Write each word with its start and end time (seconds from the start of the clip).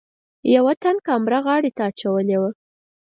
یوه 0.55 0.73
تن 0.81 0.95
کامره 1.07 1.39
غاړې 1.45 1.71
ته 1.77 1.83
اچولې 1.91 2.35
وه. 2.41 2.49